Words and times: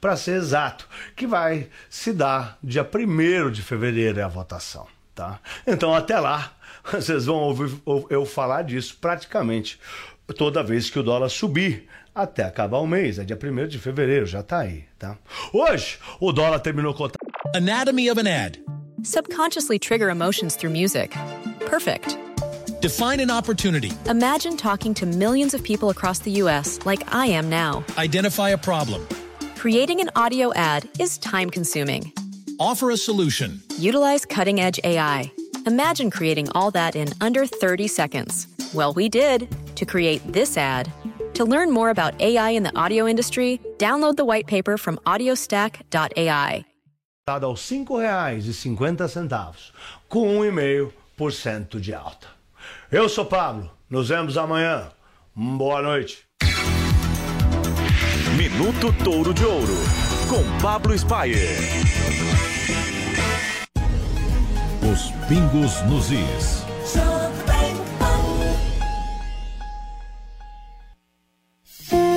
para 0.00 0.16
ser 0.16 0.36
exato, 0.36 0.86
que 1.16 1.26
vai 1.26 1.68
se 1.88 2.12
dar 2.12 2.58
dia 2.62 2.86
1 2.86 3.50
de 3.50 3.62
fevereiro 3.62 4.20
é 4.20 4.22
a 4.22 4.28
votação, 4.28 4.86
tá? 5.14 5.40
Então 5.66 5.94
até 5.94 6.20
lá, 6.20 6.52
vocês 6.92 7.26
vão 7.26 7.36
ouvir 7.36 7.74
eu 8.10 8.24
falar 8.24 8.62
disso 8.62 8.96
praticamente 9.00 9.80
toda 10.36 10.62
vez 10.62 10.90
que 10.90 10.98
o 10.98 11.02
dólar 11.02 11.28
subir 11.28 11.86
até 12.14 12.44
acabar 12.44 12.78
o 12.78 12.86
mês, 12.86 13.18
é 13.18 13.24
dia 13.24 13.38
1 13.40 13.68
de 13.68 13.78
fevereiro, 13.78 14.24
já 14.24 14.42
tá 14.42 14.60
aí, 14.60 14.84
tá? 14.98 15.16
Hoje, 15.52 15.98
o 16.18 16.32
dólar 16.32 16.60
terminou 16.60 16.94
cotado. 16.94 17.18
Anatomy 17.54 18.10
of 18.10 18.18
an 18.18 18.26
ad. 18.26 18.58
Subconsciously 19.02 19.78
trigger 19.78 20.08
emotions 20.08 20.56
through 20.56 20.72
music. 20.72 21.14
Perfect. 21.68 22.16
Define 22.80 23.20
an 23.20 23.30
opportunity. 23.30 23.92
Imagine 24.08 24.56
talking 24.56 24.94
to 24.94 25.06
millions 25.06 25.54
of 25.54 25.62
people 25.62 25.90
across 25.90 26.20
the 26.20 26.30
U.S. 26.42 26.78
like 26.84 27.02
I 27.12 27.26
am 27.26 27.48
now. 27.48 27.84
Identify 27.98 28.50
a 28.50 28.58
problem. 28.58 29.06
Creating 29.66 30.00
an 30.00 30.10
audio 30.14 30.54
ad 30.54 30.88
is 31.00 31.18
time 31.18 31.50
consuming. 31.50 32.12
Offer 32.60 32.92
a 32.92 32.96
solution. 32.96 33.60
Utilize 33.76 34.24
cutting 34.24 34.60
edge 34.60 34.78
AI. 34.84 35.28
Imagine 35.66 36.08
creating 36.08 36.48
all 36.54 36.70
that 36.70 36.94
in 36.94 37.08
under 37.20 37.46
30 37.46 37.88
seconds. 37.88 38.46
Well, 38.72 38.92
we 38.92 39.08
did 39.08 39.48
to 39.74 39.84
create 39.84 40.22
this 40.32 40.56
ad. 40.56 40.88
To 41.34 41.44
learn 41.44 41.72
more 41.72 41.90
about 41.90 42.14
AI 42.20 42.50
in 42.50 42.62
the 42.62 42.70
audio 42.78 43.08
industry, 43.08 43.60
download 43.76 44.14
the 44.14 44.24
white 44.24 44.46
paper 44.46 44.78
from 44.78 44.98
audiostack.ai. 44.98 46.64
aos 47.26 47.68
R$ 47.68 47.76
5,50, 47.78 49.72
com 50.08 50.28
um 50.28 50.42
1,5% 50.44 51.80
de 51.80 51.92
alta. 51.92 52.28
Eu 52.92 53.08
sou 53.08 53.26
Pablo, 53.26 53.68
nos 53.90 54.10
vemos 54.10 54.36
amanhã. 54.36 54.92
Boa 55.34 55.82
noite. 55.82 56.24
Minuto 58.36 58.92
Touro 59.04 59.34
de 59.34 59.44
Ouro, 59.44 59.76
com 60.28 60.42
Pablo 60.60 60.96
Spayer. 60.96 61.58
Os 64.82 65.10
pingos 65.28 65.82
nos 65.82 66.10
is. 66.10 66.66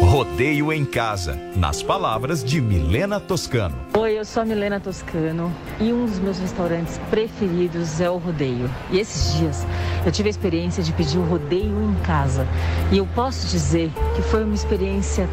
Rodeio 0.09 0.73
em 0.73 0.85
Casa, 0.85 1.39
nas 1.55 1.83
palavras 1.83 2.43
de 2.43 2.59
Milena 2.59 3.19
Toscano. 3.19 3.75
Oi, 3.97 4.17
eu 4.17 4.25
sou 4.25 4.43
a 4.43 4.45
Milena 4.45 4.79
Toscano 4.79 5.53
e 5.79 5.93
um 5.93 6.05
dos 6.05 6.19
meus 6.19 6.39
restaurantes 6.39 6.97
preferidos 7.09 8.01
é 8.01 8.09
o 8.09 8.17
Rodeio. 8.17 8.69
E 8.91 8.99
esses 8.99 9.37
dias 9.37 9.65
eu 10.05 10.11
tive 10.11 10.29
a 10.29 10.31
experiência 10.31 10.83
de 10.83 10.91
pedir 10.93 11.17
o 11.17 11.23
Rodeio 11.23 11.83
em 11.83 11.95
casa. 12.03 12.47
E 12.91 12.97
eu 12.97 13.07
posso 13.15 13.47
dizer 13.47 13.91
que 14.15 14.21
foi 14.21 14.43
uma 14.43 14.55
experiência 14.55 15.29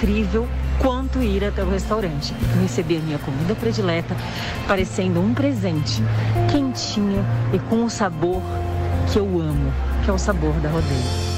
incrível 0.00 0.48
quanto 0.78 1.22
ir 1.22 1.44
até 1.44 1.62
o 1.62 1.68
restaurante. 1.68 2.34
A 2.34 3.02
minha 3.02 3.18
comida 3.18 3.54
predileta, 3.54 4.16
parecendo 4.66 5.20
um 5.20 5.34
presente, 5.34 6.02
quentinha 6.50 7.22
e 7.52 7.58
com 7.58 7.84
o 7.84 7.90
sabor 7.90 8.42
que 9.12 9.18
eu 9.18 9.26
amo, 9.40 9.72
que 10.02 10.10
é 10.10 10.12
o 10.12 10.18
sabor 10.18 10.54
da 10.54 10.70
Rodeio. 10.70 11.30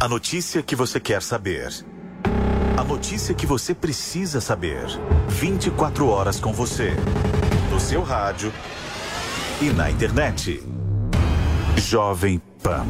A 0.00 0.08
notícia 0.08 0.62
que 0.62 0.76
você 0.76 1.00
quer 1.00 1.22
saber. 1.22 1.68
A 2.76 2.84
notícia 2.84 3.34
que 3.34 3.46
você 3.46 3.74
precisa 3.74 4.40
saber. 4.40 4.86
24 5.28 6.08
horas 6.08 6.38
com 6.38 6.52
você. 6.52 6.92
No 7.70 7.80
seu 7.80 8.02
rádio 8.02 8.52
e 9.60 9.70
na 9.70 9.90
internet. 9.90 10.62
Jovem 11.76 12.40
Pan. 12.62 12.86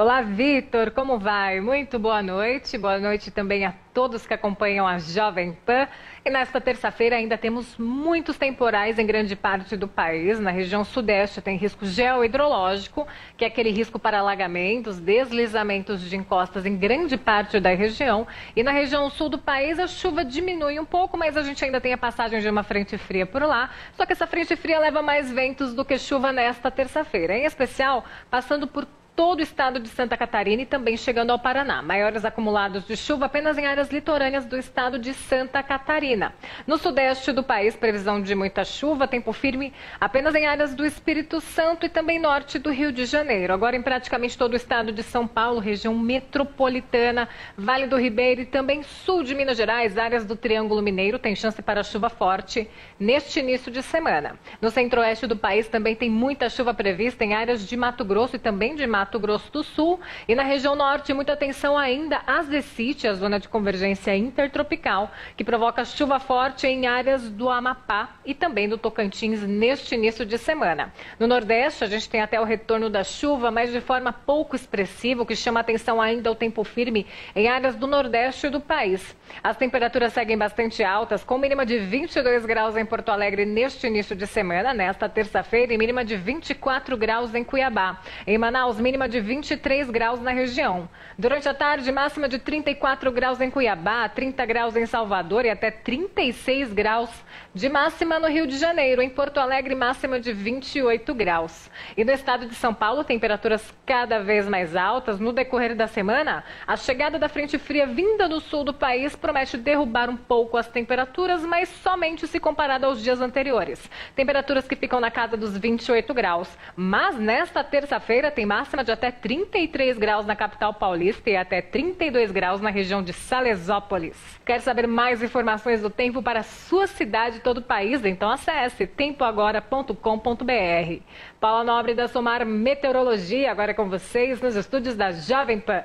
Olá, 0.00 0.22
Vitor, 0.22 0.92
como 0.92 1.18
vai? 1.18 1.60
Muito 1.60 1.98
boa 1.98 2.22
noite. 2.22 2.78
Boa 2.78 3.00
noite 3.00 3.32
também 3.32 3.66
a 3.66 3.74
todos 3.92 4.24
que 4.24 4.32
acompanham 4.32 4.86
a 4.86 4.96
Jovem 4.96 5.58
Pan. 5.66 5.88
E 6.24 6.30
nesta 6.30 6.60
terça-feira 6.60 7.16
ainda 7.16 7.36
temos 7.36 7.76
muitos 7.76 8.38
temporais 8.38 8.96
em 8.96 9.04
grande 9.04 9.34
parte 9.34 9.76
do 9.76 9.88
país. 9.88 10.38
Na 10.38 10.52
região 10.52 10.84
sudeste 10.84 11.42
tem 11.42 11.56
risco 11.56 11.84
geohidrológico, 11.84 13.08
que 13.36 13.44
é 13.44 13.48
aquele 13.48 13.70
risco 13.70 13.98
para 13.98 14.20
alagamentos, 14.20 15.00
deslizamentos 15.00 16.00
de 16.00 16.14
encostas 16.14 16.64
em 16.64 16.76
grande 16.76 17.16
parte 17.16 17.58
da 17.58 17.70
região. 17.70 18.24
E 18.54 18.62
na 18.62 18.70
região 18.70 19.10
sul 19.10 19.28
do 19.28 19.38
país 19.38 19.80
a 19.80 19.88
chuva 19.88 20.24
diminui 20.24 20.78
um 20.78 20.84
pouco, 20.84 21.18
mas 21.18 21.36
a 21.36 21.42
gente 21.42 21.64
ainda 21.64 21.80
tem 21.80 21.92
a 21.92 21.98
passagem 21.98 22.38
de 22.38 22.48
uma 22.48 22.62
frente 22.62 22.96
fria 22.96 23.26
por 23.26 23.42
lá. 23.42 23.70
Só 23.94 24.06
que 24.06 24.12
essa 24.12 24.28
frente 24.28 24.54
fria 24.54 24.78
leva 24.78 25.02
mais 25.02 25.28
ventos 25.28 25.74
do 25.74 25.84
que 25.84 25.98
chuva 25.98 26.32
nesta 26.32 26.70
terça-feira. 26.70 27.36
Em 27.36 27.44
especial, 27.44 28.04
passando 28.30 28.68
por 28.68 28.86
todo 29.18 29.40
o 29.40 29.42
estado 29.42 29.80
de 29.80 29.88
Santa 29.88 30.16
Catarina 30.16 30.62
e 30.62 30.64
também 30.64 30.96
chegando 30.96 31.30
ao 31.30 31.40
Paraná. 31.40 31.82
Maiores 31.82 32.24
acumulados 32.24 32.86
de 32.86 32.96
chuva 32.96 33.26
apenas 33.26 33.58
em 33.58 33.66
áreas 33.66 33.90
litorâneas 33.90 34.44
do 34.44 34.56
estado 34.56 34.96
de 34.96 35.12
Santa 35.12 35.60
Catarina. 35.60 36.32
No 36.68 36.78
sudeste 36.78 37.32
do 37.32 37.42
país, 37.42 37.74
previsão 37.74 38.22
de 38.22 38.32
muita 38.36 38.64
chuva, 38.64 39.08
tempo 39.08 39.32
firme 39.32 39.74
apenas 40.00 40.36
em 40.36 40.46
áreas 40.46 40.72
do 40.72 40.86
Espírito 40.86 41.40
Santo 41.40 41.84
e 41.84 41.88
também 41.88 42.20
norte 42.20 42.60
do 42.60 42.70
Rio 42.70 42.92
de 42.92 43.06
Janeiro. 43.06 43.52
Agora 43.52 43.74
em 43.74 43.82
praticamente 43.82 44.38
todo 44.38 44.52
o 44.52 44.56
estado 44.56 44.92
de 44.92 45.02
São 45.02 45.26
Paulo, 45.26 45.58
região 45.58 45.98
metropolitana, 45.98 47.28
Vale 47.56 47.88
do 47.88 47.96
Ribeiro 47.96 48.42
e 48.42 48.46
também 48.46 48.84
sul 48.84 49.24
de 49.24 49.34
Minas 49.34 49.56
Gerais, 49.56 49.98
áreas 49.98 50.24
do 50.24 50.36
Triângulo 50.36 50.80
Mineiro, 50.80 51.18
tem 51.18 51.34
chance 51.34 51.60
para 51.60 51.82
chuva 51.82 52.08
forte 52.08 52.70
neste 53.00 53.40
início 53.40 53.72
de 53.72 53.82
semana. 53.82 54.38
No 54.62 54.70
centro-oeste 54.70 55.26
do 55.26 55.36
país 55.36 55.66
também 55.66 55.96
tem 55.96 56.08
muita 56.08 56.48
chuva 56.48 56.72
prevista 56.72 57.24
em 57.24 57.34
áreas 57.34 57.66
de 57.66 57.76
Mato 57.76 58.04
Grosso 58.04 58.36
e 58.36 58.38
também 58.38 58.76
de 58.76 58.86
Mato 58.86 59.07
Mato 59.08 59.18
Grosso 59.18 59.50
do 59.50 59.64
Sul. 59.64 59.98
E 60.28 60.34
na 60.34 60.42
região 60.42 60.76
norte, 60.76 61.14
muita 61.14 61.32
atenção 61.32 61.78
ainda 61.78 62.20
às 62.26 62.46
DECIT, 62.46 63.08
a 63.08 63.14
zona 63.14 63.40
de 63.40 63.48
convergência 63.48 64.14
intertropical, 64.14 65.10
que 65.34 65.42
provoca 65.42 65.82
chuva 65.84 66.20
forte 66.20 66.66
em 66.66 66.86
áreas 66.86 67.30
do 67.30 67.48
Amapá 67.48 68.16
e 68.26 68.34
também 68.34 68.68
do 68.68 68.76
Tocantins 68.76 69.42
neste 69.42 69.94
início 69.94 70.26
de 70.26 70.36
semana. 70.36 70.92
No 71.18 71.26
Nordeste, 71.26 71.84
a 71.84 71.86
gente 71.86 72.08
tem 72.08 72.20
até 72.20 72.38
o 72.38 72.44
retorno 72.44 72.90
da 72.90 73.02
chuva, 73.02 73.50
mas 73.50 73.72
de 73.72 73.80
forma 73.80 74.12
pouco 74.12 74.54
expressiva, 74.54 75.22
o 75.22 75.26
que 75.26 75.34
chama 75.34 75.60
atenção 75.60 76.02
ainda 76.02 76.28
é 76.28 76.32
o 76.32 76.34
tempo 76.34 76.62
firme 76.62 77.06
em 77.34 77.48
áreas 77.48 77.74
do 77.74 77.86
Nordeste 77.86 78.50
do 78.50 78.60
país. 78.60 79.16
As 79.42 79.56
temperaturas 79.56 80.12
seguem 80.12 80.36
bastante 80.36 80.84
altas, 80.84 81.24
com 81.24 81.38
mínima 81.38 81.64
de 81.64 81.78
22 81.78 82.44
graus 82.44 82.76
em 82.76 82.84
Porto 82.84 83.10
Alegre 83.10 83.46
neste 83.46 83.86
início 83.86 84.14
de 84.14 84.26
semana, 84.26 84.74
nesta 84.74 85.08
terça-feira, 85.08 85.72
e 85.72 85.78
mínima 85.78 86.04
de 86.04 86.16
24 86.16 86.96
graus 86.96 87.34
em 87.34 87.44
Cuiabá. 87.44 88.00
Em 88.26 88.36
Manaus, 88.36 88.80
mínima 88.80 88.97
mínima 88.98 89.08
de 89.08 89.20
23 89.20 89.90
graus 89.90 90.20
na 90.20 90.32
região. 90.32 90.88
Durante 91.16 91.48
a 91.48 91.54
tarde, 91.54 91.90
máxima 91.92 92.28
de 92.28 92.38
34 92.38 93.12
graus 93.12 93.40
em 93.40 93.48
Cuiabá, 93.50 94.08
30 94.08 94.44
graus 94.44 94.76
em 94.76 94.86
Salvador 94.86 95.44
e 95.44 95.50
até 95.50 95.70
36 95.70 96.72
graus 96.72 97.10
de 97.54 97.68
máxima 97.68 98.18
no 98.18 98.28
Rio 98.28 98.46
de 98.46 98.58
Janeiro. 98.58 99.00
Em 99.00 99.08
Porto 99.08 99.38
Alegre, 99.38 99.74
máxima 99.74 100.18
de 100.18 100.32
28 100.32 101.14
graus. 101.14 101.70
E 101.96 102.04
no 102.04 102.10
estado 102.10 102.46
de 102.46 102.54
São 102.54 102.74
Paulo, 102.74 103.04
temperaturas 103.04 103.72
cada 103.86 104.18
vez 104.18 104.48
mais 104.48 104.74
altas. 104.74 105.20
No 105.20 105.32
decorrer 105.32 105.76
da 105.76 105.86
semana, 105.86 106.44
a 106.66 106.76
chegada 106.76 107.18
da 107.18 107.28
frente 107.28 107.56
fria 107.58 107.86
vinda 107.86 108.28
do 108.28 108.40
sul 108.40 108.64
do 108.64 108.74
país 108.74 109.14
promete 109.14 109.56
derrubar 109.56 110.10
um 110.10 110.16
pouco 110.16 110.56
as 110.56 110.68
temperaturas, 110.68 111.44
mas 111.44 111.68
somente 111.68 112.26
se 112.26 112.40
comparado 112.40 112.86
aos 112.86 113.02
dias 113.02 113.20
anteriores. 113.20 113.88
Temperaturas 114.16 114.66
que 114.66 114.76
ficam 114.76 114.98
na 115.00 115.10
casa 115.10 115.36
dos 115.36 115.56
28 115.56 116.12
graus. 116.12 116.48
Mas 116.74 117.16
nesta 117.16 117.62
terça-feira 117.62 118.30
tem 118.30 118.46
máxima 118.46 118.77
de 118.82 118.92
até 118.92 119.10
33 119.10 119.98
graus 119.98 120.26
na 120.26 120.36
capital 120.36 120.74
paulista 120.74 121.30
e 121.30 121.36
até 121.36 121.60
32 121.60 122.30
graus 122.30 122.60
na 122.60 122.70
região 122.70 123.02
de 123.02 123.12
Salesópolis. 123.12 124.16
Quer 124.44 124.60
saber 124.60 124.86
mais 124.86 125.22
informações 125.22 125.82
do 125.82 125.90
tempo 125.90 126.22
para 126.22 126.40
a 126.40 126.44
sua 126.44 126.86
cidade 126.86 127.38
e 127.38 127.40
todo 127.40 127.58
o 127.58 127.62
país? 127.62 128.04
Então 128.04 128.30
acesse 128.30 128.86
tempoagora.com.br. 128.86 131.02
Paula 131.40 131.64
Nobre 131.64 131.94
da 131.94 132.08
Somar 132.08 132.44
Meteorologia, 132.46 133.50
agora 133.50 133.70
é 133.70 133.74
com 133.74 133.88
vocês 133.88 134.40
nos 134.40 134.56
estúdios 134.56 134.96
da 134.96 135.12
Jovem 135.12 135.60
Pan. 135.60 135.84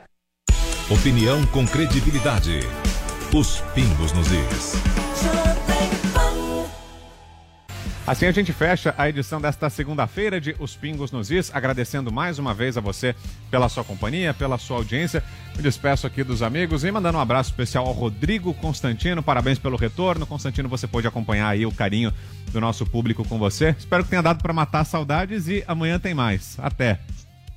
Opinião 0.90 1.46
com 1.48 1.66
credibilidade. 1.66 2.60
Os 3.34 3.62
pingos 3.74 4.12
nos 4.12 4.32
is. 4.32 5.53
Assim 8.06 8.26
a 8.26 8.32
gente 8.34 8.52
fecha 8.52 8.94
a 8.98 9.08
edição 9.08 9.40
desta 9.40 9.70
segunda-feira 9.70 10.40
de 10.40 10.54
Os 10.60 10.76
Pingos 10.76 11.10
nos 11.10 11.32
Is, 11.32 11.50
agradecendo 11.56 12.12
mais 12.12 12.38
uma 12.38 12.54
vez 12.54 12.78
a 12.78 12.82
você 12.82 13.16
pela 13.50 13.70
sua 13.70 13.82
companhia, 13.82 14.34
pela 14.34 14.58
sua 14.58 14.76
audiência. 14.76 15.24
Me 15.56 15.64
despeço 15.64 16.06
aqui 16.06 16.22
dos 16.22 16.42
amigos 16.42 16.84
e 16.84 16.92
mandando 16.92 17.18
um 17.18 17.22
abraço 17.22 17.52
especial 17.52 17.88
ao 17.88 17.94
Rodrigo 17.94 18.54
Constantino. 18.56 19.24
Parabéns 19.24 19.58
pelo 19.58 19.78
retorno. 19.78 20.28
Constantino, 20.28 20.68
você 20.68 20.86
pôde 20.86 21.08
acompanhar 21.08 21.48
aí 21.48 21.66
o 21.66 21.72
carinho 21.72 22.14
do 22.52 22.60
nosso 22.60 22.86
público 22.86 23.26
com 23.26 23.40
você. 23.40 23.74
Espero 23.80 24.04
que 24.04 24.10
tenha 24.10 24.22
dado 24.22 24.42
para 24.44 24.52
matar 24.52 24.84
saudades 24.84 25.48
e 25.48 25.64
amanhã 25.66 25.98
tem 25.98 26.14
mais. 26.14 26.58
Até. 26.60 27.00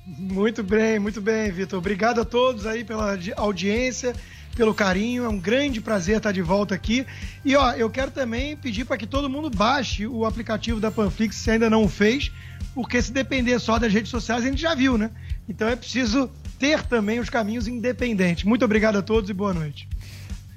Muito 0.05 0.63
bem, 0.63 0.97
muito 0.97 1.19
bem, 1.19 1.51
Vitor. 1.51 1.77
Obrigado 1.77 2.21
a 2.21 2.25
todos 2.25 2.65
aí 2.65 2.85
pela 2.85 3.19
audiência 3.35 4.13
pelo 4.57 4.73
carinho. 4.73 5.23
É 5.23 5.29
um 5.29 5.39
grande 5.39 5.79
prazer 5.79 6.17
estar 6.17 6.31
de 6.31 6.41
volta 6.41 6.73
aqui. 6.75 7.05
E 7.45 7.55
ó, 7.55 7.71
eu 7.73 7.89
quero 7.89 8.11
também 8.11 8.57
pedir 8.57 8.83
para 8.83 8.97
que 8.97 9.05
todo 9.05 9.29
mundo 9.29 9.49
baixe 9.49 10.07
o 10.07 10.25
aplicativo 10.25 10.79
da 10.79 10.91
Panflix 10.91 11.35
se 11.35 11.51
ainda 11.51 11.69
não 11.69 11.87
fez, 11.87 12.31
porque 12.73 13.01
se 13.01 13.11
depender 13.11 13.59
só 13.59 13.77
das 13.77 13.93
redes 13.93 14.09
sociais, 14.09 14.43
a 14.43 14.47
gente 14.47 14.61
já 14.61 14.73
viu, 14.73 14.97
né? 14.97 15.11
Então 15.47 15.67
é 15.69 15.75
preciso 15.75 16.29
ter 16.59 16.81
também 16.83 17.19
os 17.19 17.29
caminhos 17.29 17.67
independentes. 17.67 18.43
Muito 18.43 18.65
obrigado 18.65 18.97
a 18.97 19.01
todos 19.01 19.29
e 19.29 19.33
boa 19.33 19.53
noite. 19.53 19.87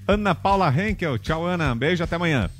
Ana 0.09 0.35
Paula 0.35 0.75
Henkel, 0.75 1.19
tchau 1.19 1.47
Ana, 1.47 1.75
beijo, 1.75 2.03
até 2.03 2.17
amanhã. 2.17 2.51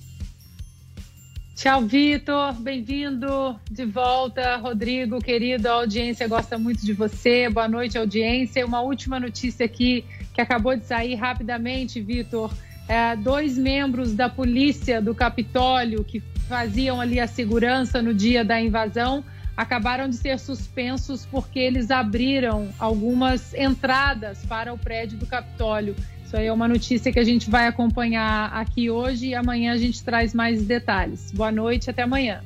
Tchau, 1.61 1.83
Vitor. 1.83 2.55
Bem-vindo 2.55 3.61
de 3.71 3.85
volta. 3.85 4.57
Rodrigo, 4.57 5.19
querido, 5.19 5.69
a 5.69 5.73
audiência 5.73 6.27
gosta 6.27 6.57
muito 6.57 6.87
de 6.87 6.95
você. 6.95 7.51
Boa 7.51 7.69
noite, 7.69 7.99
audiência. 7.99 8.65
Uma 8.65 8.81
última 8.81 9.21
notícia 9.21 9.67
aqui 9.67 10.03
que 10.33 10.41
acabou 10.41 10.75
de 10.75 10.87
sair 10.87 11.17
rapidamente, 11.17 12.01
Vitor. 12.01 12.51
É, 12.89 13.15
dois 13.15 13.59
membros 13.59 14.15
da 14.15 14.27
polícia 14.27 15.03
do 15.03 15.15
Capitólio 15.15 16.03
que 16.03 16.21
faziam 16.49 16.99
ali 16.99 17.21
a 17.21 17.27
segurança 17.27 18.01
no 18.01 18.15
dia 18.15 18.43
da 18.43 18.59
invasão 18.59 19.23
acabaram 19.55 20.09
de 20.09 20.17
ser 20.17 20.39
suspensos 20.39 21.27
porque 21.27 21.59
eles 21.59 21.91
abriram 21.91 22.71
algumas 22.79 23.53
entradas 23.53 24.47
para 24.47 24.73
o 24.73 24.79
prédio 24.79 25.19
do 25.19 25.27
Capitólio. 25.27 25.95
Isso 26.31 26.37
aí 26.37 26.47
é 26.47 26.53
uma 26.53 26.69
notícia 26.69 27.13
que 27.13 27.19
a 27.19 27.25
gente 27.25 27.51
vai 27.51 27.67
acompanhar 27.67 28.53
aqui 28.53 28.89
hoje 28.89 29.31
e 29.31 29.35
amanhã 29.35 29.73
a 29.73 29.77
gente 29.77 30.01
traz 30.05 30.33
mais 30.33 30.63
detalhes. 30.63 31.33
Boa 31.33 31.51
noite, 31.51 31.91
até 31.91 32.03
amanhã. 32.03 32.41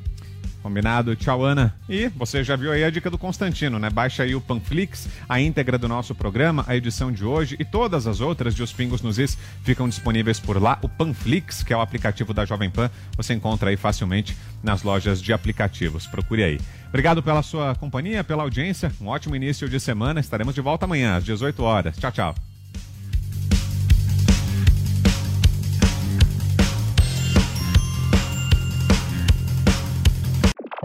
Combinado. 0.63 1.15
Tchau, 1.15 1.45
Ana. 1.45 1.75
E 1.87 2.09
você 2.09 2.43
já 2.43 2.57
viu 2.57 2.73
aí 2.73 2.83
a 2.83 2.89
dica 2.89 3.11
do 3.11 3.19
Constantino, 3.19 3.79
né? 3.79 3.91
Baixa 3.91 4.23
aí 4.23 4.35
o 4.35 4.41
Panflix, 4.41 5.07
a 5.29 5.39
íntegra 5.39 5.77
do 5.77 5.87
nosso 5.87 6.15
programa, 6.15 6.65
a 6.67 6.75
edição 6.75 7.13
de 7.13 7.27
hoje 7.27 7.57
e 7.61 7.65
todas 7.67 8.07
as 8.07 8.23
outras 8.23 8.55
de 8.55 8.63
Os 8.63 8.73
Pingos 8.73 9.03
nos 9.03 9.19
Is 9.19 9.37
ficam 9.63 9.87
disponíveis 9.87 10.41
por 10.41 10.63
lá. 10.63 10.79
O 10.81 10.89
Panflix, 10.89 11.63
que 11.63 11.75
é 11.75 11.77
o 11.77 11.83
aplicativo 11.83 12.33
da 12.33 12.47
Jovem 12.47 12.71
Pan, 12.71 12.91
você 13.19 13.35
encontra 13.35 13.69
aí 13.69 13.77
facilmente 13.77 14.35
nas 14.63 14.83
lojas 14.83 15.21
de 15.21 15.31
aplicativos. 15.31 16.07
Procure 16.07 16.43
aí. 16.43 16.61
Obrigado 16.89 17.23
pela 17.23 17.43
sua 17.43 17.75
companhia, 17.75 18.25
pela 18.25 18.45
audiência. 18.45 18.91
Um 18.99 19.09
ótimo 19.09 19.37
início 19.37 19.69
de 19.69 19.79
semana. 19.79 20.21
Estaremos 20.21 20.55
de 20.55 20.63
volta 20.63 20.87
amanhã 20.87 21.17
às 21.17 21.25
18 21.25 21.63
horas. 21.63 21.99
Tchau, 21.99 22.11
tchau. 22.11 22.35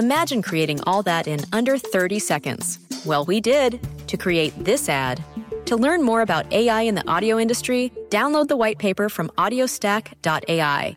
Imagine 0.00 0.40
creating 0.40 0.80
all 0.86 1.02
that 1.02 1.28
in 1.28 1.40
under 1.52 1.76
30 1.76 2.20
seconds. 2.20 2.78
Well, 3.04 3.26
we 3.26 3.38
did 3.38 3.86
to 4.06 4.16
create 4.16 4.54
this 4.64 4.88
ad. 4.88 5.22
To 5.66 5.76
learn 5.76 6.02
more 6.02 6.22
about 6.22 6.50
AI 6.54 6.80
in 6.80 6.94
the 6.94 7.06
audio 7.06 7.38
industry, 7.38 7.92
download 8.08 8.48
the 8.48 8.56
white 8.56 8.78
paper 8.78 9.10
from 9.10 9.28
audiostack.ai. 9.36 10.96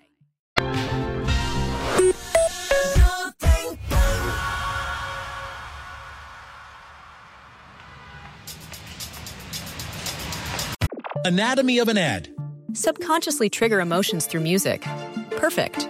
Anatomy 11.26 11.80
of 11.80 11.90
an 11.90 11.98
ad. 11.98 12.30
Subconsciously 12.72 13.50
trigger 13.50 13.82
emotions 13.82 14.28
through 14.28 14.42
music. 14.42 14.88
Perfect. 15.32 15.90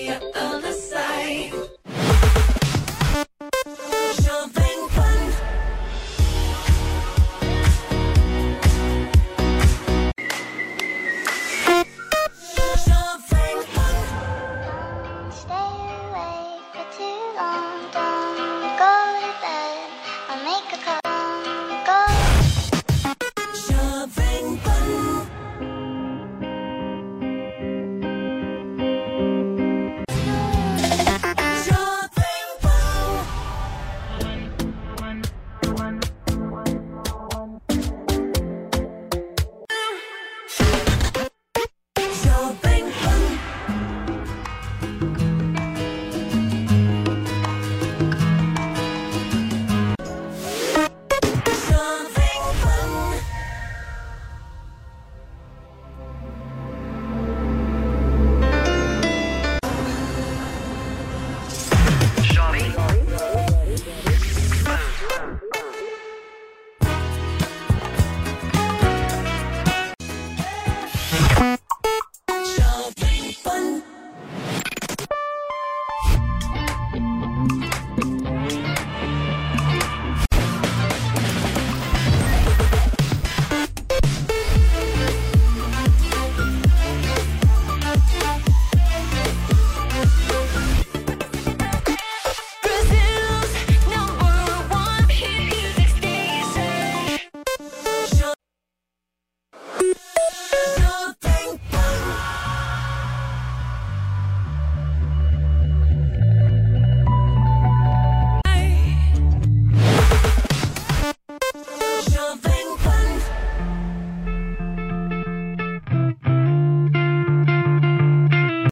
yeah. 0.00 0.49